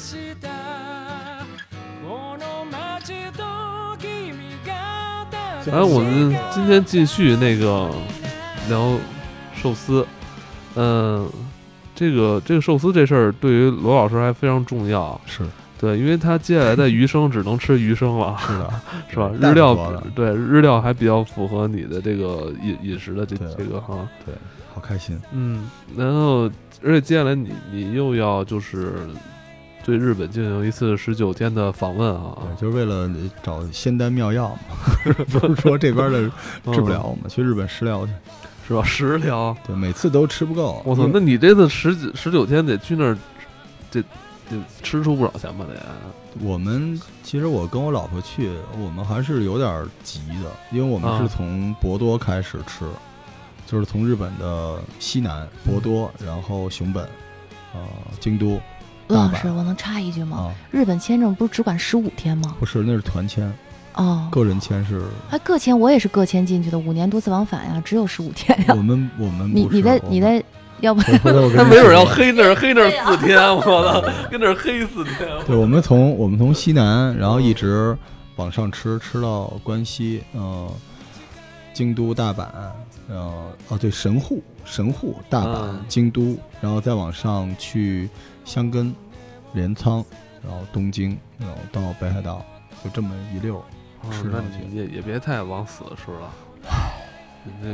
[0.00, 0.48] した
[2.02, 3.42] この街と
[3.98, 4.32] 君
[4.64, 7.90] が旅して哎，我们今天继续那个
[8.68, 8.98] 聊
[9.54, 10.06] 寿司，
[10.76, 11.28] 嗯、
[11.94, 15.42] 这个这个寿司这事儿对于罗老师还非常重要，是
[15.78, 18.70] 对，因为他接下来的余生只能吃余生了，是的，
[19.10, 19.30] 是吧？
[19.40, 24.34] 大日料多的对日料还比较符合你的这个饮饮食的这对这个哈，对，
[24.72, 25.20] 好开心。
[25.32, 26.50] 嗯，然后
[26.82, 28.94] 而且接下来你你又要就是
[29.83, 33.09] 对日本进行一次十九天的访问啊，对，就是为了
[33.41, 36.29] 找仙丹妙药嘛， 不是说这边的
[36.73, 38.11] 治不了，我们去日本食疗去。
[38.67, 38.83] 是吧？
[38.83, 40.81] 食疗，对，每次都吃不够。
[40.85, 43.17] 我操，那你这次十几十九天得去那儿，
[43.89, 44.01] 这
[44.49, 45.75] 这吃出不少钱吧得？
[46.39, 52.85] 我们其实我跟我老婆去，我们还是有点急的，因为我们啊是从博多开始吃，
[53.67, 57.03] 就是从日本的西南博多，然后熊本，
[57.73, 57.81] 呃，
[58.21, 58.57] 京都
[59.11, 60.37] 罗老师，我能插一句吗？
[60.37, 62.55] 啊，日本签证不是只管十五天吗？
[62.59, 63.51] 不是，那是团签，
[63.95, 65.03] 哦，个人签是。
[65.29, 68.67] 还个签，我也是个签进去的，五年多次往返呀，只有十五天呀。
[68.69, 70.43] 我们我们你你在你在，
[70.81, 74.01] 要不他没准要黑那儿黑那儿四天，我操，
[74.31, 75.27] 跟那儿黑四天。
[75.45, 77.95] 对，我们从我们从西南，然后一直
[78.37, 80.67] 往上吃，吃到关西，嗯，
[81.73, 82.47] 京都、大阪，
[83.09, 88.09] 呃，哦对，神户、神户、大阪、嗯京都，然后再往上去
[88.45, 88.93] 箱根、
[89.53, 90.03] 镰仓，
[90.43, 92.45] 然后东京，然后到北海道，
[92.83, 93.63] 就这么一溜
[94.11, 96.31] 吃上去你也也别太往死了吃了，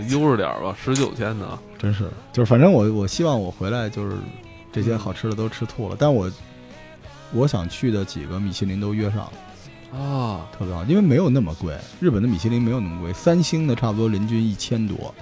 [0.09, 1.57] 悠着点儿吧，十九天呢。
[1.77, 4.17] 真是，就是反正我我希望我回来就是
[4.71, 6.29] 这些好吃的都吃吐了，但我
[7.33, 9.33] 我想去的几个米其林都约上了。
[9.97, 15.15] 啊，特别好，因为没有那么贵，日本的米其林没有那么贵，三星的差不多人均一千多，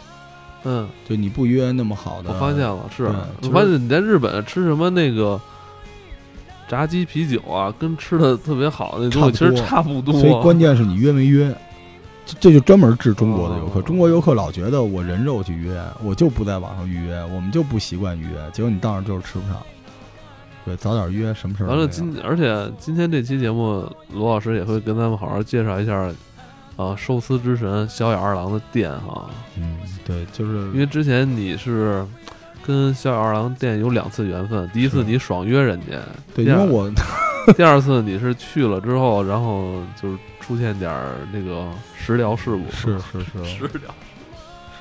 [0.66, 5.40] 嗯，就你不约那么好的，我发现了，是我就是发现你在日本吃什么那个
[6.68, 10.14] 炸鸡啤酒啊，跟吃的特别好的那东西其实差不多。
[10.20, 11.56] 所以关键是你约没约，
[12.26, 13.80] 这这就专门治中国的游客。
[13.80, 19.58] 哦中国游客老觉得我人肉去约，我就不在网上预约，我们就不习惯预约，结果你到那儿就是吃不上。
[20.66, 26.12] 对，早点约，什么事儿完了今而且今天这期节目，罗老师也会跟咱们好好介绍一下
[26.76, 32.06] 啊，寿司之神小野二郎的店哈，嗯，对，就是因为之前你是。
[32.68, 36.00] 跟小野二郎店有两次缘分，第一次你爽约人家，
[36.34, 36.92] 对，第二因为我
[37.56, 43.94] 第二次你是去了之后，然后就是出现点儿那个食疗事故，是是是食疗，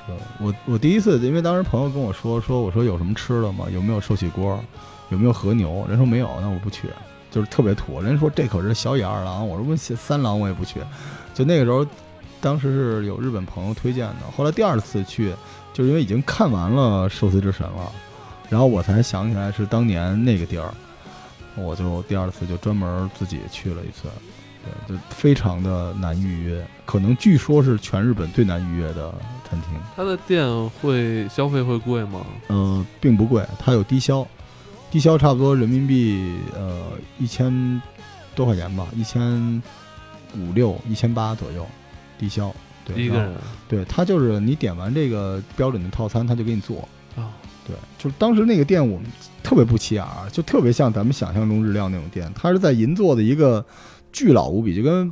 [0.07, 3.65] 是我我第一次，因为当时朋友跟我说说，我说有什么吃的吗？
[3.71, 4.59] 有没有寿喜锅？
[5.09, 5.85] 有没有和牛？
[5.87, 6.87] 人说没有，那我不去，
[7.35, 8.01] 就是特别土。
[8.01, 10.79] 人家说这可是小野二郎，我说问三郎我也不去。
[11.33, 11.85] 就那个时候，
[12.39, 14.31] 当时是有日本朋友推荐的。
[14.33, 15.33] 后来第二次去，
[15.73, 17.91] 就是因为已经看完了《寿司之神》了，
[18.49, 20.73] 然后我才想起来是当年那个地儿，
[21.57, 24.07] 我就第二次就专门自己去了一次。
[24.87, 29.13] 对，就非常的难预约，可能据说是全日本最难预约的
[29.47, 29.71] 餐厅。
[29.93, 30.47] 它的店
[30.81, 32.25] 会消费会贵吗？
[32.47, 34.25] 呃，并不贵，它有低消，
[34.95, 37.81] 低消差不多人民币呃一千
[38.33, 39.61] 多块钱吧，一千
[40.37, 41.67] 五六、一千八左右，
[42.17, 42.49] 低消。
[42.85, 43.35] 对，一个人
[43.67, 46.87] 对，它就是你点完这个标准的套餐，它就给你做。
[47.17, 47.35] 啊，
[47.67, 49.05] 对，就是当时那个店我们
[49.43, 53.65] 特别不起眼儿，就特别像咱们想象中日料那种店，它是在银座的一个
[54.13, 55.11] 巨老无比，就跟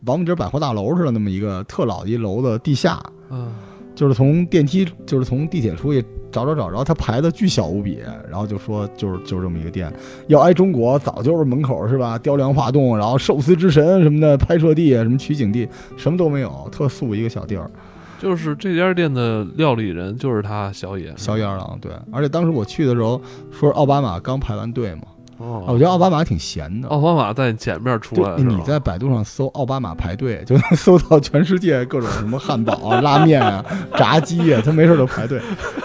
[0.00, 3.00] 王府井百货大楼似的那么一个特老一楼的地下，
[3.30, 3.54] 嗯，
[3.94, 9.92] 就是从电梯，就是从地铁出去找找找，然后他排的巨小无比，然后就说就是就是这么一个店，
[10.26, 12.18] 要挨中国早就是门口是吧？
[12.18, 17.70] 雕梁画栋，然后寿司之神什么的拍摄地，什么取景地，什么都没有，特素一个小地儿。
[18.18, 23.20] 就是这家店的料理人就是他小野，小野二郎对，而且当时我去的时候，
[23.50, 25.02] 说是奥巴马刚排完队嘛，
[25.42, 26.86] 哦，我觉得奥巴马挺闲的。
[26.88, 33.64] 奥巴马在前面出来对，你在百度上搜奥巴马排队，就能搜到全世界各种什么汉堡啊、拉面啊、
[33.98, 35.40] 炸鸡啊，他没事就排队，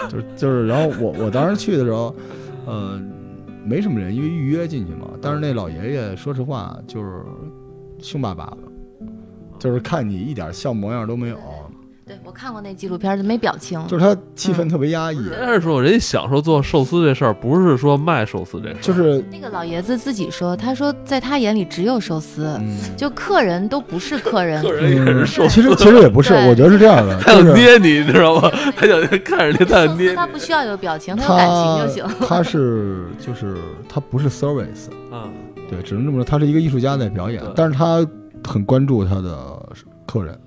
[0.08, 0.68] 就是就是。
[0.68, 2.14] 然后我我当时去的时候，
[2.66, 3.00] 呃，
[3.64, 5.08] 没什么人，因为预约进去嘛。
[5.20, 7.24] 但是那老爷爷说实话就是
[8.00, 8.58] 凶巴巴的，
[9.58, 11.36] 就是看你一点笑模样都没有，
[12.08, 13.86] 对我看过那纪录片，就没表情。
[13.86, 15.18] 就是他气氛特别压抑。
[15.18, 24.62] 人家是说，人家享受做寿司这事儿，不是说卖寿司这事儿，就是那个老爷子自己说，他说在他眼里只有寿司，嗯，就客人都不是客人。
[24.64, 28.50] 客人也是寿司，其实其实也不是，我觉得是这样的，他想捏你，你知道吗？
[28.74, 32.16] 他想看着你，他想捏他不需要有表情，他有感情就行。
[32.26, 35.28] 他是就是他不是 service，啊，
[35.68, 38.06] 对，只能这么说，他是一个艺术家在表演，但是他
[38.42, 39.36] 很关注他的
[40.06, 40.38] 客人，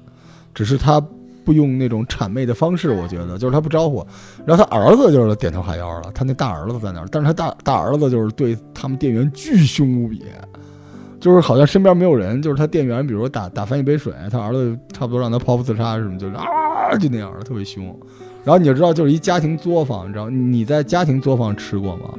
[0.56, 1.00] 只是他
[1.44, 4.06] 不用那种谄媚的方式，我觉得就是他不招呼，
[4.46, 10.24] 然后他儿子就是点头哈腰了，他那大儿子在那儿，但是他大大儿子就是对他们店员巨凶无比，
[11.20, 17.86] 就是好像身边没有人，就是他店员，比如说打打翻一杯水，他儿子差不多让他剖腹自杀什么，就是啊就那样的，特别凶。
[18.44, 22.14] 然后你就知道，就是一家庭作坊，你知道你在家庭作坊吃过吗？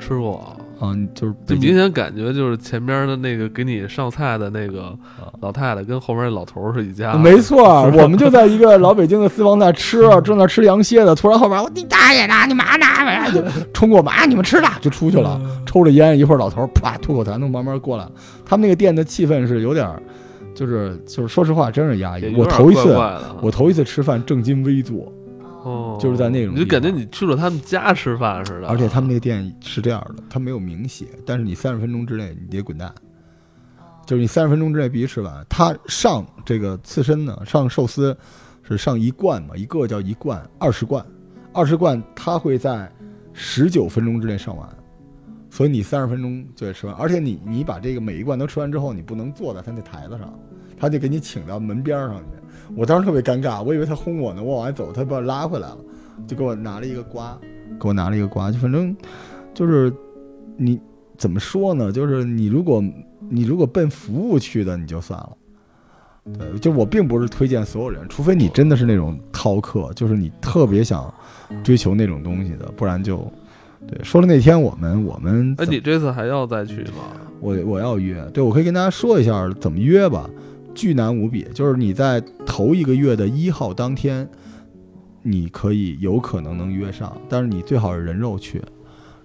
[0.00, 0.56] 吃过。
[0.82, 4.86] 啊，就是就明显感觉就是前边的那个给你上菜的那个
[5.16, 7.14] 啊老太太跟后面那老头儿是一家。
[7.14, 12.86] 没错儿， 我们就在一个老北京的私房菜吃，正在吃羊蝎子，突然后边我你大爷的，你妈呢？
[13.32, 13.42] 就
[13.72, 18.04] 冲过我们，啊，你们吃的就出去了，抽着烟，一会儿老头啪吐口痰都慢慢过来。
[18.44, 20.02] 他们那个店的气氛是有点儿，
[20.54, 22.34] 就是就是说实话，真是压抑。
[22.36, 22.96] 我头一次
[23.40, 25.12] 我头一次吃饭正襟危坐，
[25.64, 28.68] 哦，就是在那种你就感觉你去了他们家吃饭似的。
[28.68, 32.92] 而且他们那个店是这样的，他没有明写，但是你三十分钟之内你得滚蛋，
[34.04, 35.46] 就是你三十分钟之内必须吃完。
[35.48, 38.16] 他上这个刺身呢，上寿司
[38.62, 41.04] 是上一罐嘛，一个叫一罐，二十罐，
[41.52, 42.90] 二十罐他会在
[43.32, 44.68] 十九分钟之内上完，
[45.48, 46.94] 所以你三十分钟就得吃完。
[46.96, 50.32] 而且你你把这个每一罐都吃完之后，你不能坐在他那台子上，
[50.76, 52.41] 他就给你请到门边儿上去。
[52.76, 55.78] 我当时特别尴尬，我以为他轰我呢，我往外走，他把我拉回来了，
[56.26, 57.38] 就给我拿了一个瓜，
[57.80, 58.96] 给我拿了一个瓜，就反正
[59.52, 59.92] 就是
[60.56, 60.80] 你
[61.16, 61.92] 怎么说呢？
[61.92, 62.82] 就是你如果
[63.28, 65.36] 你如果奔服务去的，你就算了。
[66.38, 71.12] 对，就我并不是推荐所有人，除非你真的是那种饕客，就是你特别想
[71.64, 73.26] 追求那种东西的，不然就
[73.88, 73.98] 对。
[74.04, 77.10] 说了那天我们我们哎，怎你这次还要再去吗？
[77.40, 80.30] 我我要约，对我可以跟大家说一下怎么约吧，
[80.76, 81.44] 巨难无比。
[81.52, 82.22] 就是你在
[82.52, 84.28] 头一个月的一号当天，
[85.22, 88.62] 你可以有可能能约上，但是你最好是人肉去。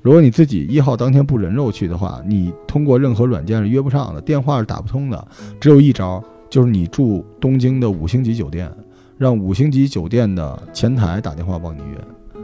[0.02, 5.28] 如果你自己一号当天不人肉去的话，你通过任何软件是约不上的，电话是打不通的。
[5.60, 8.72] 只有一招，就是你住东京的五星级酒店，
[9.18, 12.42] 让五星级酒店的前台打电话帮你约。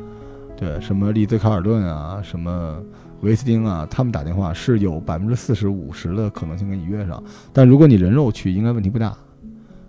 [0.57, 2.77] 对，什么丽兹卡尔顿啊，什么
[3.21, 9.15] 维斯汀啊，他们打电话是有百分之四十五十的可能性给你约上，但如果你人肉去，应该问题不大。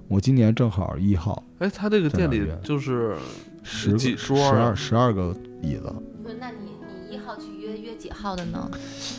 [0.09, 3.15] 我今年正好一号，哎，他这个店里就是
[3.63, 5.93] 十几桌十啊二十二个椅子。
[6.39, 6.71] 那你
[7.09, 8.71] 你一号去约约几号的呢？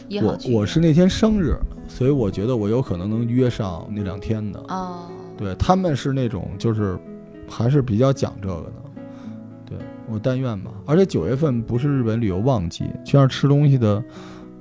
[0.08, 1.56] 一我号去我是那天生日，
[1.88, 4.60] 所以我觉得我有可能能约上那两天的。
[4.68, 6.98] 哦，对他们是那种就是
[7.50, 8.72] 还是比较讲这个的。
[9.66, 9.78] 对
[10.08, 14.04] 我但愿吧，而且九月份不是日本旅游旺季，去那儿吃东西的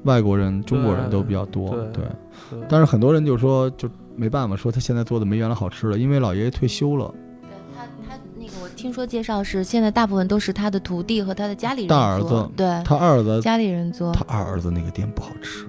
[0.04, 1.68] 外国人、中国人都比较多。
[1.70, 2.04] 对对，
[2.50, 3.86] 对但是很多人就说就
[4.16, 7.12] 没办法，说他现在做的没原来好吃了，因为老爷爷退休了，
[7.42, 12.66] 对他他那个我听说介绍是现在大部分都是他的徒弟和他的家里人大儿子对。
[12.84, 14.12] 他二儿子家里人做。
[14.12, 15.66] 他，二儿子那个店不好吃。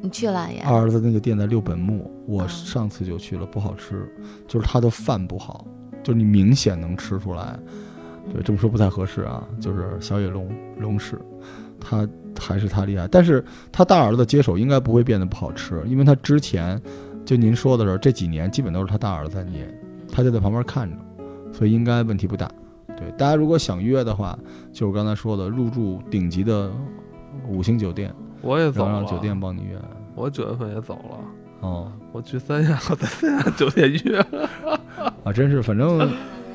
[0.00, 0.62] 你去了呀？
[0.64, 2.46] 二儿子那个店在六本木，我啊。
[2.48, 4.08] 上次就去了，不好吃，
[4.46, 5.66] 就是他的饭不好，
[6.04, 7.58] 就是你明显能吃出来。
[8.32, 10.48] 对，这么说不太合适啊，就是小野龙
[10.78, 11.18] 龙氏，
[11.80, 12.08] 他
[12.38, 16.80] 还是他厉害，但是他大儿子接手应该不会变得不好吃，因为他之前
[17.28, 19.68] 就您说的时候这几年基本都是他大儿子在捏，
[20.10, 20.96] 他就在旁边看着，
[21.52, 22.50] 所以应该问题不大。
[22.96, 24.38] 对，大家如果想约的话，
[24.72, 26.70] 就是刚才说的，入住顶级的
[27.46, 28.10] 五星酒店，
[28.40, 29.78] 我也走了，然后让酒店帮你约。
[30.14, 31.18] 我九月份也走了，
[31.60, 34.18] 哦，我去三亚，我在三亚酒店约。
[35.22, 35.98] 啊，真是，反正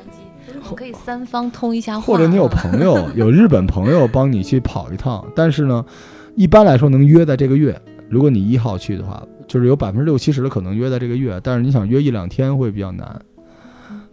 [0.68, 5.86] 我可以三方通一下话，或者你有朋友有日本朋友帮你去跑一趟，但是呢，
[6.34, 7.80] 一般来说能约在这个月。
[8.14, 13.20] 如果你一号去的话，就是有百分之六七十的可能约在这个月，但是你想约一两天会比较难。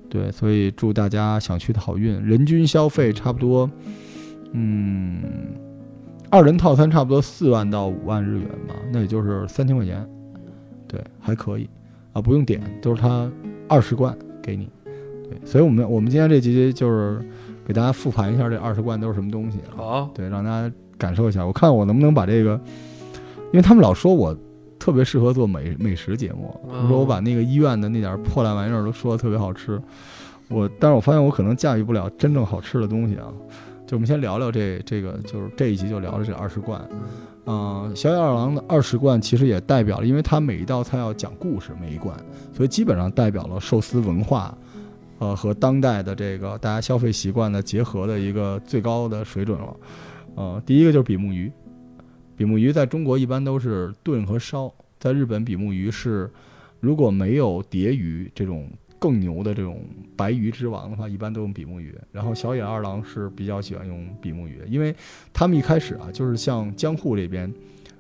[0.10, 2.20] 对，所以祝大家想去的好运。
[2.24, 3.70] 人均消费差不多，
[4.54, 5.22] 嗯，
[6.32, 10.04] 二人套餐差不多四万到五万日元吧，那也就是三千块钱。
[10.88, 11.70] 对，还可以
[12.12, 13.32] 啊，不用点，都是他
[13.70, 14.68] 二十罐给你。
[14.84, 17.24] 对，所以我们我们今天这集就是
[17.66, 19.72] 给大家复盘一下这二十罐都是什么东西啊？
[19.78, 21.46] 好，对，让大家感受一下。
[21.46, 22.60] 我看我能不能把这个，
[23.52, 24.36] 因为他们老说我
[24.80, 29.82] 特别适合做美美食节目，嗯说我把那个医院的那点破烂玩意儿都说的特别好吃。
[30.50, 33.28] 我，但是我发现我可能驾驭不了真正好吃的东西啊。
[33.86, 36.82] 就我们先聊聊这这个，就是这一集就聊了这二十罐。
[37.46, 42.16] 嗯、小野二郎的二十罐其实也代表了，因为他每一道菜要讲故事，每一罐，
[42.54, 44.56] 所以基本上代表了寿司文化，
[45.20, 49.76] 呃和当代的这个大家消费习惯的结合的一个最高的水准了。
[50.36, 51.52] 呃，第一个就是比目鱼，
[52.42, 56.28] 比目鱼在中国一般都是炖和烧，在日本比目鱼是
[56.80, 58.68] 如果没有蝶鱼这种
[58.98, 61.96] 更牛的这种白鱼之王的话，一般都用比目鱼。
[62.12, 64.92] 然后小野二郎是比较喜欢用比目鱼，因为
[65.32, 67.54] 他们一开始啊，就是像江户这边。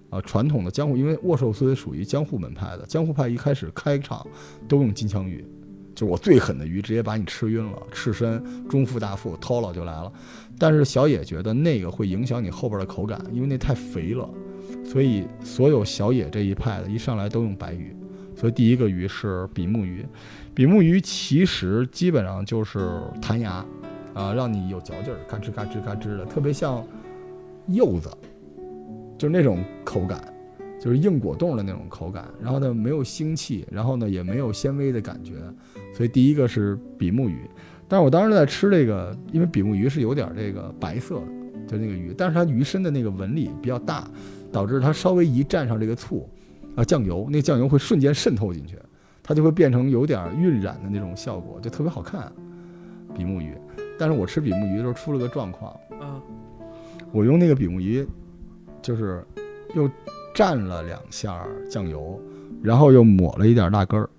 [0.09, 4.25] 啊，传统的江户，因为握寿司属于江户门派的，江户派一开始开场
[4.67, 5.45] 都用金枪鱼，
[5.93, 10.11] 就是我最狠的鱼直接把你吃晕了，赤身、中腹、大腹掏了就来了。
[10.61, 14.29] 但是小野觉得那个会影响你后边的口感，因为那太肥了，
[14.85, 17.95] 所以所有小野这一派的一上来都用白鱼。
[18.35, 20.05] 所以第一个鱼是比目鱼，
[20.53, 23.65] 比目鱼其实基本上就是弹牙，
[24.13, 26.85] 啊，让你有嚼劲儿，嘎吱嘎吱嘎吱的，特别像
[27.65, 28.07] 柚子，
[29.17, 30.31] 就是那种口感，
[30.79, 32.27] 就是硬果冻的那种口感。
[32.39, 35.33] 然后呢，没有腥气，然后呢也没有纤维的感觉。
[35.91, 37.49] 所以第一个是比目鱼，
[37.91, 44.09] 但是我当时在吃这个，因为比目鱼是有点这个白色的，就那个鱼，但是它鱼身的那个纹理比较大，
[44.49, 46.25] 导致它稍微一蘸上这个醋。
[46.77, 48.77] 啊，酱油，那酱油会瞬间渗透进去，
[49.21, 52.31] 它就会变成有点晕染的那种效果，就特别好看。
[53.13, 53.53] 比目鱼，
[53.99, 56.15] 但是我吃比目鱼的时候出了个状况，啊，
[57.11, 58.07] 我用那个比目鱼，
[58.81, 59.21] 就是
[59.75, 59.89] 又
[60.33, 62.17] 蘸了两下酱油，
[62.63, 64.09] 然后又抹了一点辣根儿。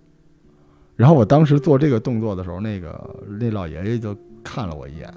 [0.97, 5.13] 然后我当时做这个动作的时候，那个那老爷爷就看了我一眼，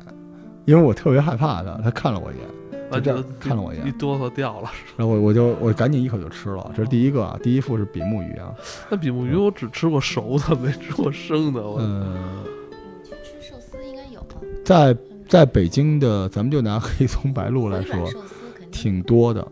[0.66, 2.46] 因为我特别害怕他，他看了我一眼。
[2.92, 4.70] 就这样看了我一眼，一哆嗦掉了。
[4.96, 6.72] 然后我我就我赶紧一口就吃了。
[6.76, 8.54] 这是第一个啊，第一副是比目鱼啊。
[8.90, 11.62] 那比目鱼我只吃过熟的，没吃过生的。
[11.80, 12.44] 嗯，
[13.04, 14.24] 你 去吃寿司应该有。
[14.64, 14.96] 在
[15.28, 18.08] 在北京的，咱们就拿黑松白鹿来说，
[18.72, 19.46] 挺多的。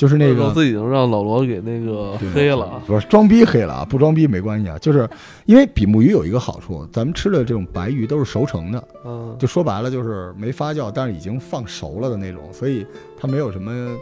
[0.00, 4.78] 就是那个，寿司已经让老罗给那个黑了，不是装逼黑了啊，不装逼没关系啊。
[4.78, 5.06] 就是
[5.44, 13.94] 因为比目鱼有一个好处，咱们吃的这种白鱼都是熟成的，嗯，就说白了就是没发酵，但是已经放熟了的那种，所以它没有什么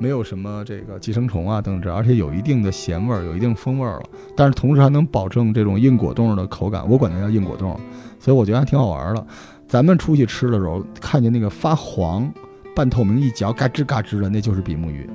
[0.00, 4.02] 没有什么这个寄生虫啊等等，而且有一定的咸味儿，有一定风味儿了。
[4.34, 7.78] 但是同时还能保证这种硬果冻的口感，我管它叫硬果冻，
[8.18, 9.24] 所以我觉得还挺好玩的。
[9.68, 12.28] 咱们出去吃的时候，看见那个发黄、
[12.74, 15.08] 半透明，一嚼嘎吱嘎吱的，那就是比目鱼。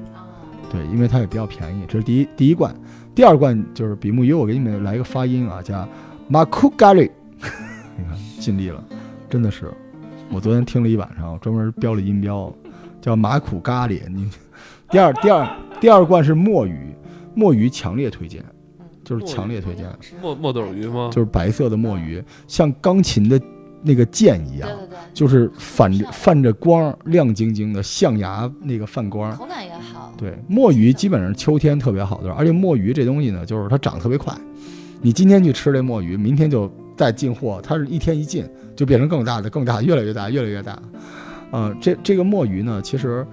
[0.71, 2.73] 对，因为它也比较便宜，这是第一第一罐，
[3.13, 4.31] 第二罐就是比目鱼。
[4.31, 5.85] 我给你们来一个发音啊，叫
[6.29, 7.11] 马库咖喱。
[7.99, 8.81] 你看，尽力了，
[9.29, 9.69] 真的是。
[10.31, 12.49] 我昨天听了一晚上，专门标了音标，
[13.01, 13.99] 叫马苦咖喱。
[14.09, 14.29] 你
[14.89, 16.95] 第二第二第二罐是墨鱼，
[17.35, 18.41] 墨鱼强烈推荐，
[19.03, 19.85] 就是强烈推荐。
[20.21, 21.09] 墨墨斗鱼吗？
[21.11, 23.37] 就是白色的墨鱼，像钢琴的。
[23.83, 29.70] 那个键一样，对对对，就是反着泛着光，亮晶晶的象牙那个泛光，口感也好。
[30.21, 34.33] 对，墨鱼基本上秋天特别好的，而且墨鱼这东西呢，就是它长得特别快。
[35.01, 40.79] 你今天去吃这墨鱼，明天就再进货，它是一天一进，就变成更大的、更大、越来越大、越来越大。
[41.51, 43.25] 嗯，这这个墨鱼呢，其实，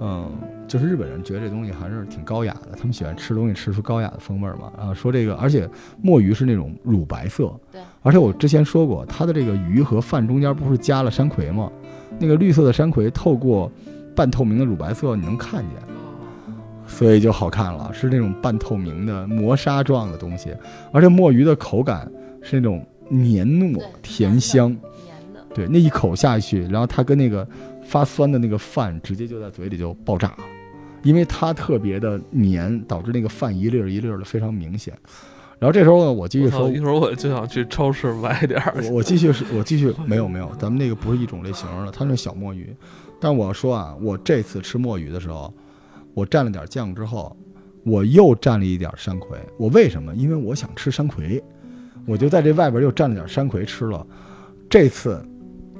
[0.00, 0.30] 嗯。
[0.70, 4.70] 就是日本人觉得这东西还是挺高雅的，他们喜欢吃东西吃出高雅的风味嘛。
[4.78, 5.68] 啊，说这个，而且
[6.00, 7.80] 墨鱼是那种乳白色，对。
[8.02, 11.68] 而且我之前说过，它的这个鱼和饭中间不是加了山葵吗？
[12.20, 13.68] 那个绿色的山葵透过
[14.14, 15.72] 半透明的乳白色你能看见，
[16.90, 20.54] 所以就好看了，是那种半透明的磨砂状的东西。
[20.92, 22.10] 而且墨鱼的口感
[22.42, 25.44] 是那种黏糯甜香，黏的。
[25.54, 27.46] 对，那一口下去，然后它跟那个
[27.82, 30.44] 发酸的那个饭直接就在嘴里就爆炸了。
[31.02, 34.92] 因为它特别的黏，导致那个饭一粒儿一粒儿的非常明显。
[35.58, 38.74] 然后这时候呢，我继续说，一会儿我就想去超市买点儿。
[38.90, 42.74] 我继续是，我继续没有没有，咱们那个不是一种类型的，它是小墨鱼。
[43.20, 45.52] 但我说啊，我这次吃墨鱼的时候，
[46.14, 47.36] 我蘸了点酱之后，
[47.84, 49.38] 我又蘸了一点山葵。
[49.58, 50.14] 我为什么？
[50.14, 51.42] 因为我想吃山葵，
[52.06, 54.06] 我就在这外边又蘸了点山葵吃了。
[54.68, 55.24] 这次，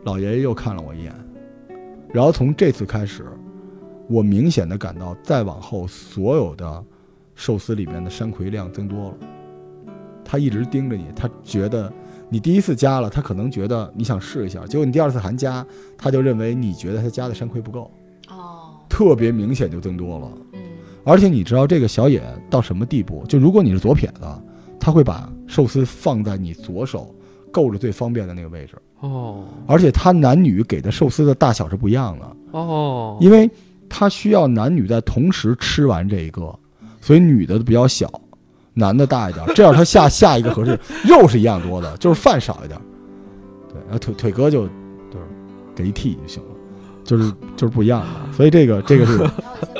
[0.04, 1.14] 老爷爷又看了我一眼，
[2.12, 3.26] 然后从这次开始。
[4.08, 6.84] 我明显的感到，再往后所有的
[7.36, 9.14] 寿司里面的山葵量增多了。
[10.24, 11.92] 他一直盯着你，他觉得
[12.28, 15.64] 你第一次加了，他可能觉得你想试一下，结果你第二次还加，
[15.96, 17.88] 他就认为你觉得他加的山葵不够。
[19.04, 20.28] 哦，特别明显就增多了。
[20.52, 20.60] 嗯，
[21.04, 23.24] 而且你知道这个小野到什么地步？
[23.28, 24.22] 就如果你是左撇子，
[24.78, 27.14] 他会把寿司放在你左手
[27.50, 28.76] 够着最方便的那个位置。
[29.00, 32.58] 哦，而且他男女给的寿司的大小是不一样的。
[32.58, 33.50] 哦，因为。
[33.92, 36.56] 他需要男女在同时吃完这一个，
[37.00, 38.08] 所以女的比较小，
[38.72, 40.78] 男的大一点，这样他下 下一个合适。
[41.04, 42.80] 肉是一样多的，就是饭少一点。
[43.68, 44.68] 对，然后腿腿哥就
[45.10, 45.26] 就是
[45.74, 46.49] 给一屉就行了，
[47.10, 48.32] 就是就是不一样的。
[48.32, 49.16] 所以这个这个是。
[49.16, 49.26] 先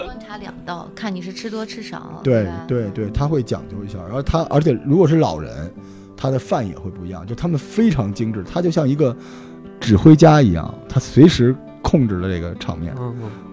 [0.04, 2.20] 观察两道，看你是吃多吃少。
[2.25, 3.99] 对对对，他会讲究一下。
[4.00, 5.72] 然后他而且如果是老人，
[6.16, 9.16] 他的饭也会不一样，就他们非常精致，他就像一个
[9.78, 11.54] 指挥家一样，他随时。
[11.82, 12.94] 控制了这个场面，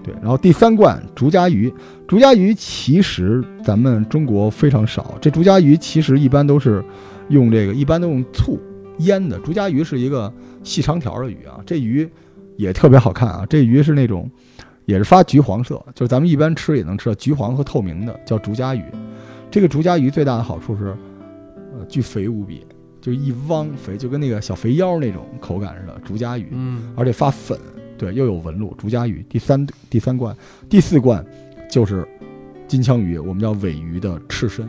[0.03, 0.13] 对。
[0.15, 1.73] 然后第三罐竹夹鱼，
[2.09, 5.15] 竹夹鱼其实咱们中国非常少。
[5.21, 6.83] 这竹夹鱼其实一般都是
[7.29, 8.59] 用这个，一般都用醋
[8.99, 9.39] 腌的。
[9.39, 10.31] 竹夹鱼是一个
[10.61, 12.07] 细长条的鱼啊，这鱼
[12.57, 13.45] 也特别好看啊。
[13.49, 14.29] 这鱼是那种
[14.85, 18.83] 也是发橘黄色，就是咱们一般吃也能吃到橘黄和透明的，叫竹夹鱼。
[19.49, 20.95] 这个竹夹鱼最大的好处是，
[21.73, 22.65] 呃，巨肥无比，
[22.99, 27.57] 就一汪肥，就跟那个小肥腰那种口感似的，竹夹鱼，嗯，而且发粉，
[27.97, 29.25] 对，又有纹路，竹夹鱼。
[29.29, 30.35] 第三第三罐，
[30.69, 31.25] 第四罐
[31.69, 32.05] 就是
[32.67, 34.67] 金枪鱼，我们叫尾鱼的赤身，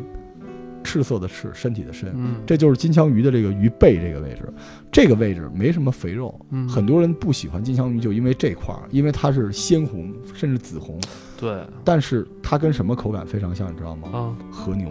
[0.88, 2.11] 赤色的赤，身体的身。
[2.16, 4.50] 嗯，这就是金枪鱼的这个鱼背这个位置，
[4.90, 10.99] 这个位置没什么肥肉，嗯很多人不喜欢金枪鱼，就因为这块儿，因为它是鲜红甚至紫红，
[11.38, 14.09] 对但是它跟什么口感非常像，你知道吗？
[14.14, 14.88] 啊，和牛。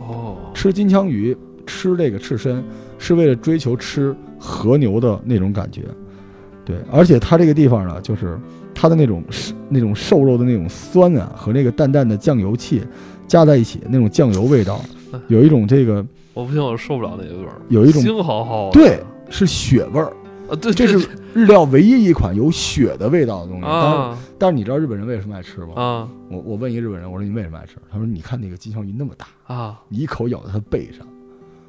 [0.00, 2.64] 哦，吃金枪鱼，吃这个赤身，
[2.98, 5.82] 是为了追求吃和牛的那种感觉。
[6.64, 8.36] 对，而且它这个地方呢，就是
[8.74, 9.22] 它的那种
[9.68, 12.82] 那种瘦肉的那种酸啊，和那个淡淡的酱油气
[13.28, 14.80] 加在一起，那种酱油味道，
[15.28, 20.12] 有一种这个我不行，我受不了那个味儿，有一种腥好好的，对是血味儿。
[20.48, 20.98] 啊，对，这是
[21.32, 23.62] 日料唯一一款有血的味道的东西。
[23.62, 25.74] 但是啊但是你知道日本人为什么爱吃吗？
[25.76, 27.76] 啊我我问一个日本人，我说你为什么爱吃？
[27.88, 31.06] 他说你看那个金枪鱼那么大，啊，你一口咬在它背上，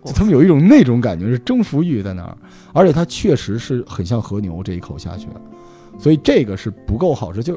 [0.03, 2.35] 就他们有一种那种感觉，是征服欲在那儿，
[2.73, 5.27] 而且它确实是很像和牛这一口下去，
[5.99, 7.43] 所以这个是不够好吃。
[7.43, 7.55] 就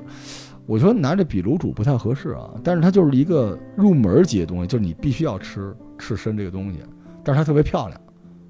[0.66, 6.78] 我说拿着比卤煮不太合适啊，但是它就是一个入门级的东西，就是你必须要吃赤身这个东西，
[7.22, 8.00] 但是它特别漂亮，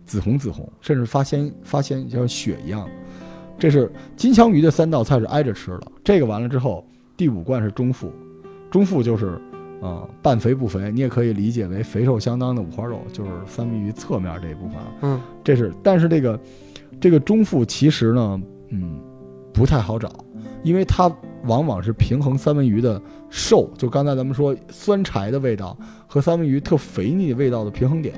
[0.07, 2.89] 紫红紫红，甚至发鲜发鲜像血一样。
[3.59, 8.13] 这是金枪鱼的三道菜是挨着吃的，这个完了之后，第五罐是中腹，
[8.71, 9.41] 中腹就是
[9.83, 14.93] 啊、半肥不肥，你也可以理解为肥瘦相当的五花肉，就是三文鱼侧面这一部分啊。
[15.03, 16.41] 嗯，这是，但是这个
[16.99, 18.41] 这个中腹其实呢，
[18.71, 18.99] 嗯，
[19.53, 20.11] 不太好找，
[20.65, 21.09] 因为它
[21.45, 25.77] 往往是平衡三文鱼的瘦，就刚才咱们说酸柴的味道
[26.09, 28.15] 和三文鱼特肥腻味道的平衡点，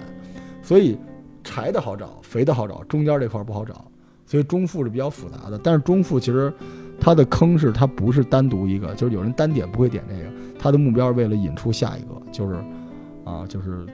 [0.63, 0.97] 所以
[1.43, 3.85] 柴的好找，肥的好找，中间这块不好找，
[4.25, 5.59] 所以中腹是比较复杂的。
[5.59, 6.53] 但是中腹其实
[7.01, 12.55] 它的坑是它不是单独一个，就是有人单点不会点这个，它的目标是为了引出下一个，就是
[13.25, 13.85] 啊，就是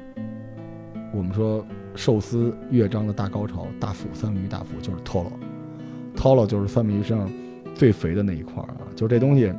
[1.15, 7.31] 我们说寿司乐章的大高潮，大腹三文鱼大腹就是 tolo，tolo 就是三文鱼身上
[7.75, 9.53] 最肥的那一块儿啊，就这东西，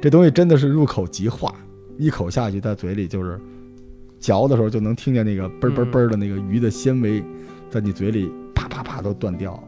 [0.00, 1.54] 这东西真的是入口即化，
[1.96, 3.40] 一口下去在嘴里就是
[4.18, 7.22] 嚼的时候就能听见那个嘣儿嘣儿嘣儿的那个鱼的纤维
[7.70, 9.62] 在你嘴里啪啪啪都断掉，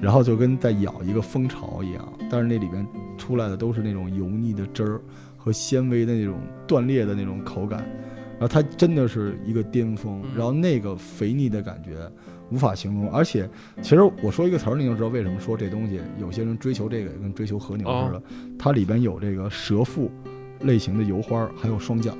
[0.00, 2.86] 然后就跟在咬一个蜂巢一样，但是那里边
[3.18, 5.00] 出来的都是那种油腻的汁儿
[5.36, 6.34] 和纤维的那种
[6.66, 7.80] 断裂的那种口感，
[8.38, 10.30] 然后它真的是一个巅峰，嗯。
[10.36, 12.10] 然后那个肥腻的感觉
[12.50, 13.48] 无法形容，而且
[13.82, 18.22] 其实我说一个词儿，你就知道为什么说这东西有些人追求这个跟追求和牛似的，
[18.58, 20.10] 它里边有这个蛇腹
[20.60, 22.16] 类型的油花儿，还有霜降。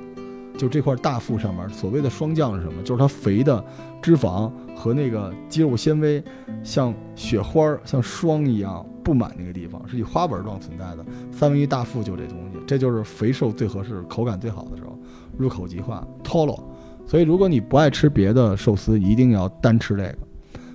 [0.57, 2.81] 就这块大腹上面，所谓的霜降是什么？
[2.81, 3.63] 就是它肥的
[4.01, 6.23] 脂肪和那个肌肉纤维
[6.63, 11.05] 像雪花儿、像霜一样布满那个地方，是以花纹状存在的。
[11.31, 14.97] 三文鱼大腹就这东西，这就是肥瘦最合适、口感最好的时候，
[15.37, 16.63] 入口即化 tolo。
[17.07, 20.17] 所以如果你不爱吃别的寿司，一定要单吃这个。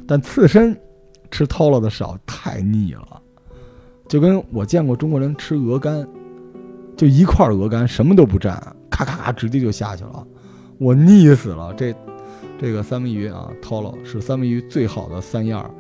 [0.06, 0.76] 但刺身
[1.30, 3.22] 吃 tolo 的少，太腻了。
[4.08, 6.06] 就跟我见过中国人吃鹅肝，
[6.96, 8.58] 就一块鹅肝什么都不蘸，
[8.90, 10.26] 咔咔咔直接就下去了，
[10.78, 11.72] 我腻死了。
[11.74, 11.94] 这
[12.58, 15.72] 这个三文鱼啊，tolo 是三文鱼最好的三样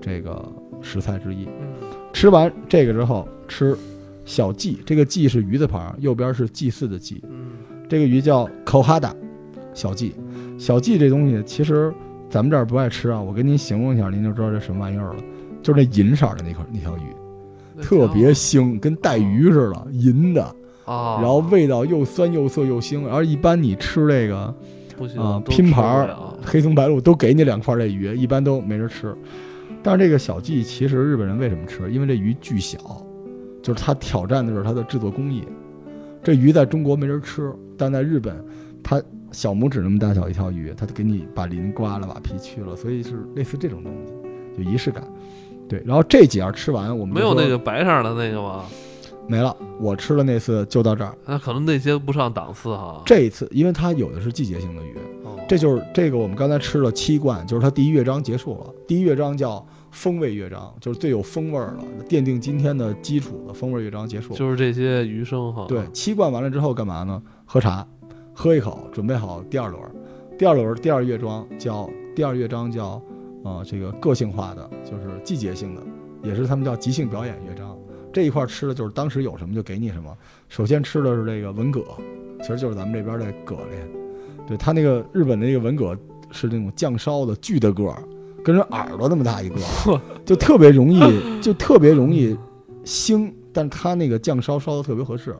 [0.00, 0.44] 这个
[0.80, 1.44] 食材之一。
[1.60, 1.72] 嗯
[2.12, 3.76] 吃完这个之后，吃
[4.26, 7.22] 小鲫，这个鲫是鱼字旁，右边是祭祀的祭。
[7.30, 7.52] 嗯
[7.88, 9.12] 这个鱼叫 kohada，
[9.74, 10.12] 小蓟。
[10.58, 11.92] 小蓟这东西其实
[12.28, 15.16] 咱们这儿不爱吃啊，我给您形容一下，您就知道这什么玩意儿了。
[15.62, 20.42] 就是那银色的那块那条鱼，特别腥，跟带鱼似的，银的，
[20.84, 23.06] 啊，然后味道又酸又涩又腥。
[23.08, 24.54] 而一般你吃这个
[25.16, 29.14] 啊拼盘儿黑松白鹭都给你两块这鱼，一般都没人吃。
[29.84, 31.92] 但是这个小蓟其实日本人为什么吃？
[31.92, 32.78] 因为这鱼巨小，
[33.62, 35.44] 就是它挑战的是它的制作工艺。
[36.24, 38.44] 这鱼在中国没人吃，但在日本，
[38.82, 39.00] 它
[39.32, 45.02] 小拇指那么大小一条鱼，它就给你把鳞刮了，把皮去了，所以是类似这种东西，有仪式感。
[45.68, 48.64] 对，然后这几样吃完，我们没有那个白色的那个吗？
[49.26, 49.56] 没了。
[49.78, 51.16] 我吃了那次就到这儿。
[51.24, 53.02] 那可能那些不上档次哈。
[53.06, 58.66] 这一次，因为它有的是季节性的鱼，哦这就是这个我们刚才吃了七罐，就是它第一乐章结束了。
[58.86, 64.34] 第一乐章叫风味乐章，就是最有风味儿了，奠定今天的基础的风味乐章结束。
[64.34, 65.66] 就是这些鱼生哈。
[65.68, 67.22] 对，七罐完了之后干嘛呢？
[67.44, 67.86] 喝茶，
[68.34, 69.90] 喝一口，准备好第二轮儿。
[70.38, 73.00] 第二轮儿第二乐章叫第二乐章叫
[73.44, 75.82] 呃这个个性化的，就是季节性的，
[76.22, 77.78] 也是他们叫即兴表演乐章。
[78.12, 80.14] 这一块儿吃的就是当时有什么就给你什么。
[80.48, 81.82] 首先吃的是这个文蛤，
[82.40, 84.46] 其实就是咱们这边的蛤蜊。
[84.46, 85.96] 对，它那个日本的那个文蛤
[86.30, 88.02] 是那种酱烧的，巨的个儿，
[88.42, 89.56] 跟人耳朵那么大一个，
[90.26, 92.36] 就特别容易，就特别容易
[92.84, 95.36] 腥，但它那个酱烧烧的特别合适。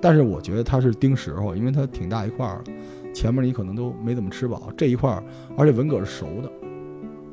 [0.00, 2.72] 但是我觉得它是盯时候，因为它挺大一块儿的，
[3.14, 4.70] 前面你可能都没怎么吃饱。
[4.76, 5.22] 这一块儿，
[5.56, 6.50] 而且文蛤是熟的，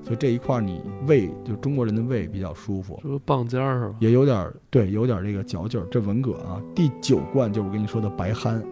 [0.04, 3.96] 所以这一块儿你胃就中国人的胃比较舒服，这个棒尖儿是吧？
[4.00, 5.86] 也有点儿对，有点儿这个嚼劲儿。
[5.92, 8.64] 这文蛤啊，第九罐就是我跟你说的白憨，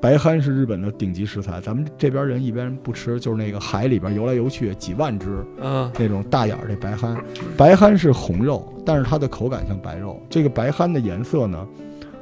[0.00, 7.16] 白憨是日本的顶级食材，咱们这边人一般不吃，就是那个海里边游来游去几万只啊，那种大眼儿这白憨，
[7.56, 10.20] 白憨是红肉，但是它的口感像白肉。
[10.28, 11.66] 这个白憨的颜色呢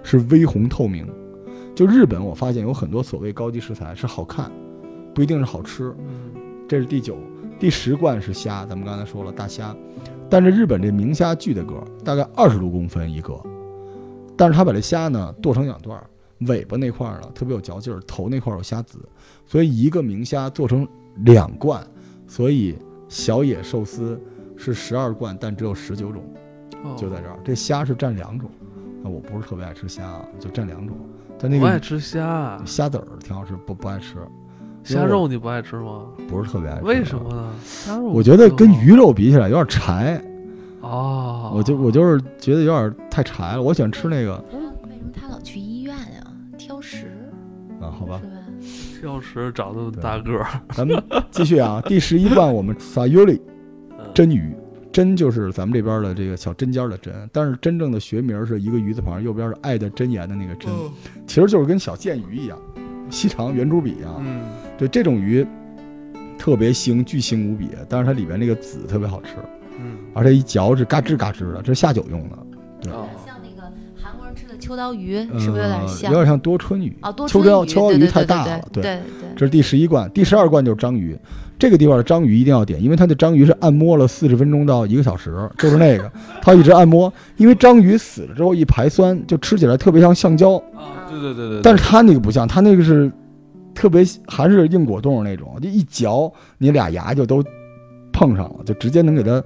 [0.09, 1.07] 是微红透明。
[1.75, 4.51] 就日本，我发现有很多所谓高级食材是好看，
[5.15, 5.95] 不一定是好吃。
[5.99, 6.33] 嗯，
[6.67, 7.19] 这是第九，
[7.61, 9.77] 第十罐是虾，咱们刚才说了大虾，
[10.31, 13.39] 但是日本这明虾巨的个儿，大概二十多公分一个，
[14.35, 16.07] 但是它把这虾呢剁成两段儿，
[16.47, 18.99] 尾巴那块儿呢特别有嚼劲儿，头那块儿有虾籽，
[19.45, 20.89] 所以一个明虾做成
[21.27, 21.87] 两罐，
[22.27, 22.75] 所以
[23.11, 24.19] 小野寿司
[24.57, 26.25] 是十二罐，但只有十九种，
[26.83, 27.39] 哦就在这儿。
[27.45, 28.51] 这虾是占两种，
[29.03, 30.97] 那我不是特别爱吃虾啊，就占两种。
[31.39, 34.17] 但那个我爱吃虾啊，虾籽儿挺好吃，不不爱吃，
[34.83, 36.07] 虾肉你不爱吃吗？
[36.29, 36.85] 不是特别爱吃。
[36.85, 37.31] 为什么？
[37.33, 37.53] 呢？
[37.65, 40.21] 虾肉我觉得跟鱼肉比起来有点柴，
[40.81, 43.63] 哦，我就我就是觉得有点太柴了。
[43.63, 46.25] 我喜欢吃那个为什么他老去医院呀？
[46.57, 47.07] 挑食
[47.81, 48.21] 啊，好吧？
[49.01, 51.81] 挑食长那么大个儿，咱们继续啊。
[51.87, 53.41] 第十一段我们 sayuri
[53.97, 54.53] 嗯真鱼，
[54.91, 60.71] 真就是咱们这边的这个小针尖儿的针，但是真正的学名是一个鱼字旁，右边是爱的箴言的那个针，
[61.27, 62.59] 其实就是跟小剑鱼一样，
[63.11, 64.17] 细长圆珠笔一样。
[64.21, 64.43] 嗯，
[64.77, 65.47] 对，这种鱼
[66.39, 69.35] 特别腥，巨腥无比，但是它里边那个籽特别好吃，
[69.79, 73.38] 嗯，而且一嚼是嘎吱嘎吱的，这是下酒用的，哦像那个韩国人吃的
[74.69, 76.13] 秋刀鱼，是不是有点呃像？
[76.13, 76.95] 有点像多春鱼。
[77.01, 81.17] 哦，多秋春鱼，刀秋刀鱼对对对对太大了对对对这是第十一罐，第十二罐就是章鱼。
[81.59, 87.13] 这个地方的章鱼一定要点，因为它的章鱼是按摩了四十分钟到一个小时，就是那个， 它一直按摩。
[87.37, 93.11] 因为章鱼死了之后一排酸，就吃起来特别像橡胶，啊，对对对对，但是它那个不像，它那个是
[93.75, 97.43] 特别还是硬果冻那种，就一嚼你俩牙就都
[98.13, 99.43] 碰上了，就直接能给它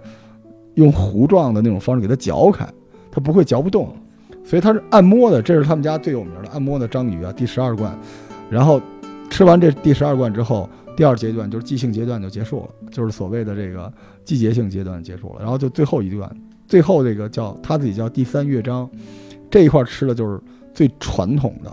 [0.74, 2.66] 用糊状的那种方式给它嚼开，
[3.10, 3.94] 它不会嚼不动，
[4.44, 7.96] 所以它是按摩的，这是他们家最有名的按摩的章鱼啊，第十二罐。
[8.50, 8.80] 然后
[9.30, 13.90] 吃完这第十二罐之后，第二阶段就是季性阶段就结束了，就是所谓的这个
[14.24, 16.30] 季节性阶段结束了，然后就最后一段，
[16.66, 18.90] 最后这个叫他自己叫第三乐章，
[19.50, 20.38] 这一块吃的就是
[20.74, 21.70] 最传统的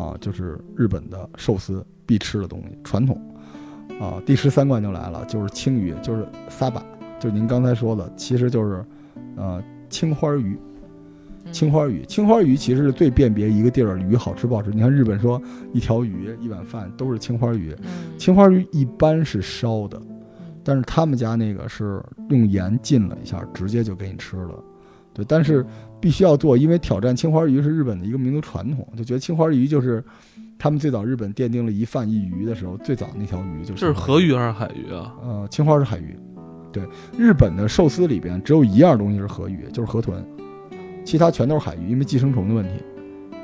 [0.00, 3.20] 啊，就是日本的寿司必吃的东西，传统
[4.00, 4.22] 啊。
[4.24, 6.80] 第十三罐就来了，就是青鱼，就是撒把，
[7.18, 8.84] 就您刚才说的，其实就是
[9.36, 10.56] 呃青花鱼。
[11.52, 14.70] 青花鱼，青花鱼其实是最辨别一个地儿鱼好吃不好吃。
[14.70, 15.40] 你看日本说
[15.72, 20.00] 一条鱼一碗饭都是青花鱼，嗯，青花鱼一般是烧的，
[20.62, 24.64] 但是他们家那个是用盐浸了一下，直接就给你吃了。
[25.12, 25.64] 对，但是
[26.00, 30.02] 必须要做，因为挑战青花鱼是日本的一个民族传统，就觉得青花鱼就是
[30.58, 35.14] 他们最早日本奠定了一饭一鱼的时候，最早那条鱼就是这是河鱼还是海鱼啊？
[35.22, 36.18] 呃，青花是海鱼。
[36.72, 36.82] 对，
[37.16, 40.26] 日本的寿司里边只有一样东西是河鱼，就是河豚，
[41.04, 42.82] 其他全都是海鱼，因为寄生虫的问题，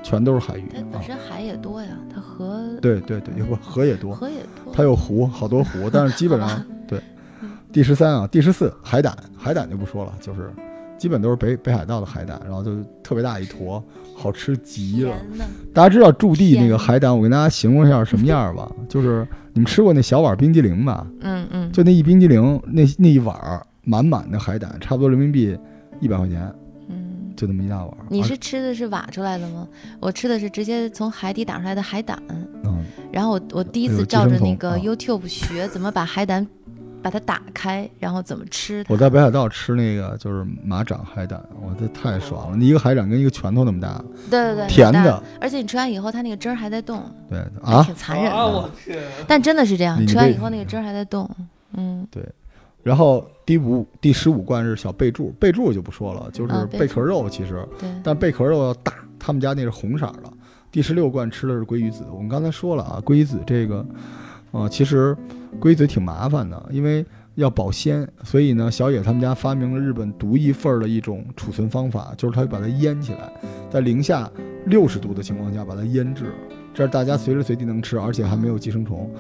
[0.03, 0.75] 全都是海鱼啊。
[0.75, 7.01] 它本身海也多呀，它河对对对，不河也多，河也多，它有湖，好多湖，但是基本上 对。
[7.73, 10.51] 第十三啊，第十四海胆，海胆就不说了，就是
[10.99, 13.83] 基本都是北北海道的海胆，然后就特别大一坨，
[14.17, 15.15] 好吃极了。
[15.73, 21.07] 大家知道驻地那个海胆，我跟大家形容一下什么样吧，就是你们吃过那小碗冰激凌吧？
[21.21, 25.57] 嗯嗯，就那一冰激凌，那那一碗儿满满的海胆，差不多人民币
[26.01, 26.70] 一百块钱，嗯。
[27.41, 28.05] 就那么一大碗儿。
[28.11, 29.67] 你是吃的是挖出来的吗？
[29.99, 32.23] 我吃的是直接从海底打出来的海胆。
[32.29, 36.47] 嗯，然后我我第一次照着那个啊 YouTube 学怎么把海胆
[37.03, 38.93] 把它打开，然后怎么吃它。
[38.93, 42.57] 我在北海道吃那个就是马掌海胆，我这太爽了！
[42.59, 47.83] 你一个海胆跟一个拳头那么大，对对对，甜的，而且你吃完以后，它那个汁儿还在动，对啊。
[47.83, 48.53] 挺残忍啊，的。
[48.53, 48.99] 我天！
[49.27, 51.29] 但真的是这样，吃完以后那个汁儿还在动。
[51.73, 52.07] 嗯，
[52.83, 60.33] 然后第五、第十五罐是小贝柱，贝柱就不说了，就是啊贝贝壳肉，其实，对，但贝壳肉要大，他们家那是红色的。
[60.73, 63.85] 第十六罐吃的是鲑鱼子，我们刚才说了啊，鲑鱼子这个，
[64.53, 65.17] 呃，其实
[65.61, 73.33] 鲑鱼子挺麻烦的，因为要保鲜，所以呢，小野他们家发明了日本独一份儿的一种储存方法，就是他把它腌起来，
[73.69, 74.31] 在零下
[74.67, 76.33] 六十度的情况下把它腌制，
[76.73, 79.11] 这样大家随时随地能吃，而且还没有寄生虫。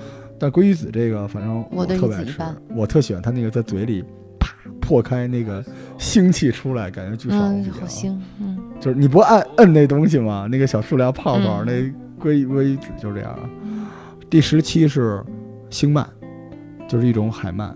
[0.41, 2.39] 但鲑鱼子这个，反正我特别爱吃
[2.75, 4.03] 我特喜欢它那个在嘴里
[4.39, 5.63] 啪破开那个
[5.99, 7.75] 腥气出来，感觉巨爽无嗯，比啊！
[7.81, 10.49] 好腥，嗯，就是你不按摁那东西吗？
[10.51, 13.49] 那个小塑料泡泡，嗯那鲑鲑鱼子就这样啊。
[14.31, 15.23] 第十七是
[15.69, 16.07] 星鳗，
[16.89, 17.75] 就是一种海鳗，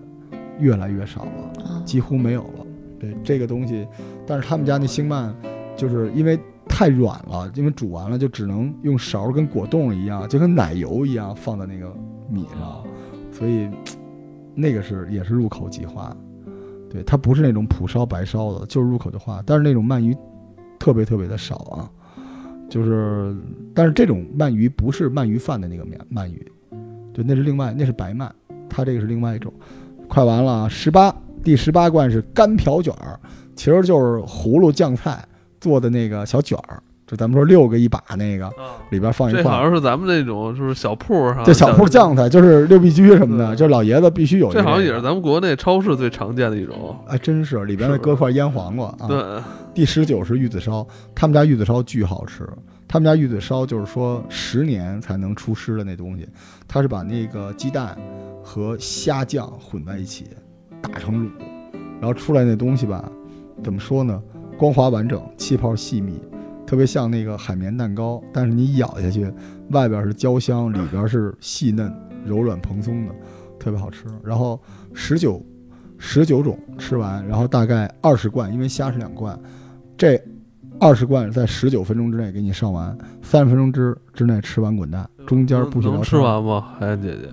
[0.59, 2.67] 越来越少了，啊，几乎没有了。
[2.99, 3.87] 对这个东西，
[4.27, 5.31] 但是他们家那星鳗，
[5.77, 6.39] 就是因为
[6.75, 11.95] 太软了，因为煮完了就只能用勺跟果冻一样，就跟奶油一样放在那个
[12.29, 12.83] 米上，
[13.31, 13.71] 所以
[14.57, 16.15] 那个是也是入口即化，
[16.91, 19.41] 对，它不是那种普烧白烧的，就是入口就化。
[19.47, 20.17] 但是那种鳗鱼
[20.77, 21.89] 特别特别的少啊，
[22.69, 23.37] 就是，
[23.73, 26.53] 但是这种鳗鱼不是鳗鱼饭的那个面鳗鱼，
[27.13, 28.29] 对，那是另外那是白鳗，
[28.69, 29.53] 它这个是另外一种。
[30.09, 33.19] 快完了啊，十八第十八罐是干瓢卷儿，
[33.55, 35.25] 其实就是葫芦酱菜
[35.65, 39.45] 做的那个小卷儿，就咱们说六个一把那个，啊，里边放一块儿。
[39.45, 44.53] 好像是咱们那种就是小铺上，这小铺酱菜就是六必居什么的，就是老爷子必须有。
[44.53, 46.95] 这好像也是咱们国内超市最常见的一种。
[47.09, 49.09] 哎，真是里边再搁块腌黄瓜啊。
[49.09, 52.47] 对，第十九是玉子烧，他们家玉子烧巨好吃。
[52.87, 56.29] 他们家玉子烧就是说十年才能出师的那东西，
[56.69, 57.97] 他是把那个鸡蛋
[58.43, 60.27] 和虾酱混在一起
[60.83, 61.31] 打成卤，
[61.99, 63.03] 然后出来那东西吧，
[63.65, 64.23] 怎么说呢？
[64.57, 66.21] 光滑完整，气泡细密，
[66.67, 69.31] 特别像那个海绵蛋糕，但是你咬下去，
[69.71, 71.93] 外边是焦香，里边是细嫩、
[72.25, 73.15] 柔软蓬松的，
[73.59, 74.05] 特别好吃。
[74.23, 74.61] 然后
[74.93, 75.45] 十九
[75.99, 79.39] 十九种吃完，然后大概二十罐，因为虾是两罐，
[79.99, 80.21] 这
[80.81, 86.61] 二十罐在十九分钟之内给你上完，三十分钟之之内吃完滚蛋，中间不许能聊，吃完吗？
[86.79, 87.29] 海燕姐姐，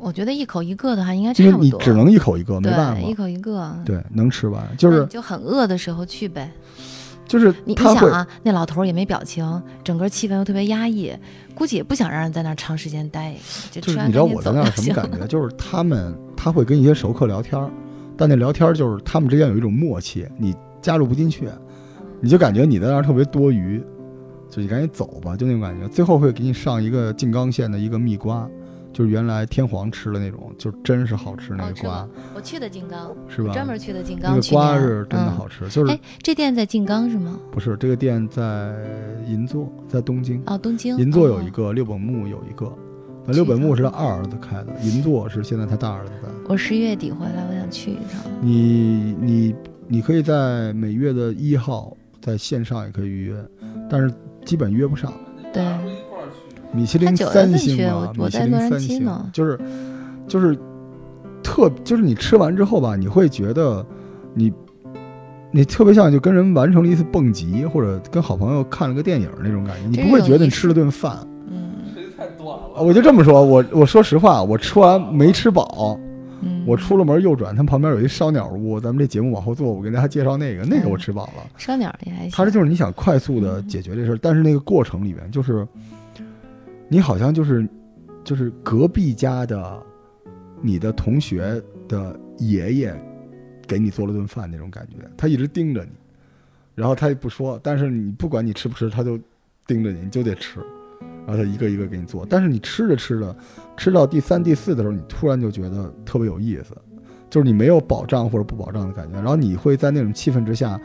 [0.00, 1.60] 我觉得一口一个的话应该差不多。
[1.60, 3.72] 你只能一口一个，没办对，一，口一个。
[3.84, 6.50] 对，能吃完，就是就很饿的时候去呗。
[7.28, 11.12] 就是你你，想啊，那老头儿也没表情，整个气氛又特别压抑，
[11.54, 13.32] 估计也不想让人在那儿长时间待，
[13.70, 14.92] 就就是你知道我在那儿什么。
[14.92, 15.24] 感觉？
[15.28, 17.70] 就是他们他会跟一些熟客聊天儿，
[18.16, 21.48] 但那聊天儿就是他们之间有一种默契，你加入不进去，
[22.20, 23.80] 你就感觉你在那儿特别多余，
[24.50, 25.86] 就你赶紧走吧，就那种感觉。
[25.86, 28.48] 最后会给你上一个静冈县的一个蜜瓜，
[28.92, 33.52] 就是原来天皇吃的那种，就真是好吃那个瓜哦，我去的静冈，是吧？
[33.52, 34.50] 专门去的静冈那个刚。
[34.50, 37.38] 瓜是真的嗯好吃，就是哎，这店在静冈是吗？
[37.52, 38.74] 不是这个店在
[39.26, 40.42] 银座，在东京。
[40.46, 40.96] 哦，东京。
[40.98, 41.50] 银座有一哦。
[41.52, 42.72] 个，六本木有一个。
[43.26, 46.28] 那六本木是他二儿子开的，银座是现在他大儿子在。
[46.48, 48.22] 我十一月底回来，我想去一趟。
[48.40, 49.54] 你你
[49.86, 53.36] 你可以在每月的一号在线上也可以预约，
[53.90, 54.12] 但是
[54.44, 55.12] 基本约不上。
[55.52, 55.62] 对，
[56.72, 59.58] 米其林三星啊米其林在洛杉三星矶呢就是
[60.28, 60.56] 就是
[61.42, 63.84] 特就是你吃完之后吧，你会觉得
[64.34, 64.52] 你
[65.50, 71.18] 你特别像就跟人完成了一次蹦极，或者跟好朋友看了个电影那种感觉，你不会觉得你吃了顿饭。
[71.48, 75.98] 嗯这太短了啊我就这么说，我我说实话，我吃完没吃饱，
[76.42, 76.62] 嗯。
[76.66, 81.42] 我出了门右转，他们旁边有一烧鸟屋，咱们这节目往后做，我给大家介绍那个，那个我吃饱了。
[81.56, 82.30] 烧鸟也还行。
[82.30, 85.66] 它这就是你想快速的解决这事儿，但是那个过程里面就是，
[86.92, 87.66] 你好像就是
[88.24, 89.80] 就是隔壁家的
[90.60, 92.94] 你的同学的爷爷
[93.64, 95.90] 给你做了顿饭那种感觉，他一直盯着你，
[96.74, 99.16] 然后他也不说，但是你不管你吃不吃，他就
[99.68, 100.58] 盯着你，你就得吃，
[101.24, 103.36] 然后他一个一个给你做，但是你吃着吃着，
[103.76, 106.76] 吃到第三、第四的时候，你突然就觉得特别有意思，
[107.30, 110.80] 就是你没有保障或者不保障的感觉，然后你会在那种气氛之下。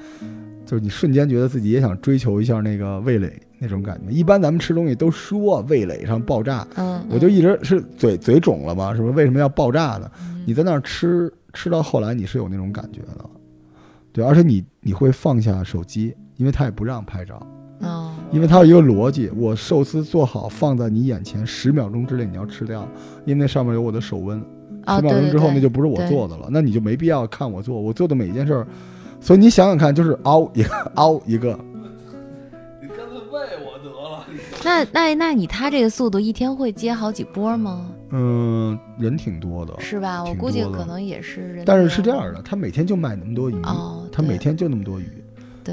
[0.66, 3.40] 就是你瞬间觉得自己也想追求一下那个味蕾。
[3.60, 4.12] 那种感觉。
[4.12, 9.14] 一般咱们吃东西都说味蕾上爆炸，嗯，我就一直是嘴嘴肿了嘛，是不是？
[9.14, 10.10] 为什么要爆炸呢？
[10.22, 13.26] 嗯你在那儿吃吃到后来，你是有那种感觉的，
[14.14, 17.42] 对，而且你你会放下手机，因为他也不让拍照，
[17.80, 22.88] 哦，因为它有一个逻辑，我寿司做好放在你眼前，十秒钟之内你要吃掉，
[23.26, 24.40] 因为那上面有我的手温，
[24.86, 28.68] 哦，十秒钟之后那就不是我做的了，那你就没必要看我做，我做的每一件事儿。
[29.20, 31.60] 所以你想想看，就是凹一个 凹一个，
[33.36, 34.26] 喂我得了。
[34.64, 37.92] 那那那你他这个速度，一天会接好几波吗？
[38.12, 40.24] 嗯，人挺多的，是吧？
[40.24, 41.66] 我估计可能也是人。
[41.66, 45.22] 但是是这样的，他每天就卖那么多鱼，哦，他每天就那么多鱼，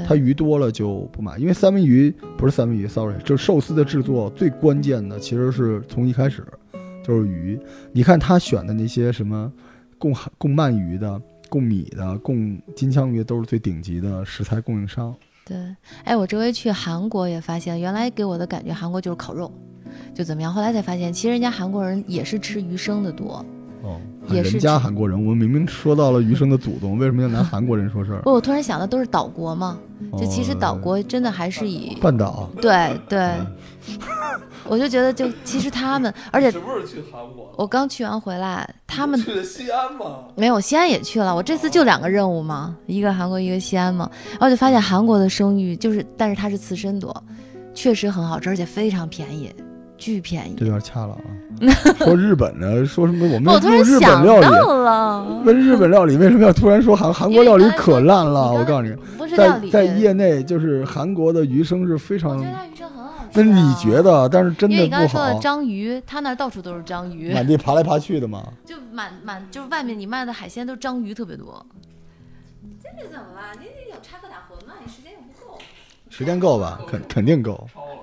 [0.05, 6.45] 他鱼多了就不买，因为三文鱼不是三文鱼，sorry，就是寿司的制作最关键的其实是从一开始
[7.01, 7.57] 就是鱼。
[7.93, 9.49] 你看他选的那些什么
[9.97, 15.15] 供海供鳗鱼的、供米的、供金枪鱼，都是最顶级的食材供应商。
[15.45, 15.57] 对，
[16.03, 19.51] 哎，我这回去韩国也发现，原来给我的感觉韩国就是烤肉，
[20.13, 20.53] 就怎么样？
[20.53, 23.45] 后来才发现，其实人家韩国人也是吃鱼生的多。
[23.81, 28.21] 哦，也是人家韩国人，我们明明说到了鱼生的祖宗，为什么要拿韩国人说事儿？
[28.21, 29.77] 不，我突然想到，都是岛国嘛，
[30.17, 33.33] 就其实岛哦国真的还是以半岛，对对，
[34.67, 37.53] 我就觉得就其实他们，而且什么时候去韩国？
[37.57, 40.25] 我刚去完回来，他们去的西安吗？
[40.35, 47.15] 没有西安也去了，我这次就两个任务嘛，一个韩国，一个西安嘛，然后就发现韩国的生鱼就是，但是它是刺身多，
[47.73, 49.53] 确实很好吃，而且非常便宜，
[49.97, 50.65] 巨便宜这。
[50.65, 51.27] 段掐了啊！
[51.99, 58.51] 说日本的，说什么我们我突然录日本想料理，到了，问日本料理为什么要突然说韩韩国料理可烂了？
[58.51, 63.02] 我告诉你，不是料理，在在业内就是韩国的鱼生是非常我觉得它鱼生很。
[63.35, 68.53] 那你觉得，但是真因为的不你刚才说的好，章鱼，它那到处都是章鱼，满地爬来爬去的嘛。
[68.65, 71.65] 就满满就是外面你卖的海鲜都章鱼特别多。
[72.81, 73.53] 这是怎么了？
[73.59, 75.59] 你得有插科打诨嘛，你时间又不够。
[76.09, 76.79] 时间够吧？
[76.87, 77.67] 肯肯定够。
[77.73, 77.95] 超了